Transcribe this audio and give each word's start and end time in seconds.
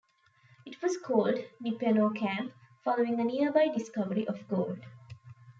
It 0.65 0.81
was 0.81 0.97
called 0.97 1.35
"Nippeno 1.63 2.09
Camp" 2.17 2.53
following 2.83 3.19
a 3.19 3.23
nearby 3.23 3.67
discovery 3.67 4.27
of 4.27 4.47
gold. 4.47 4.79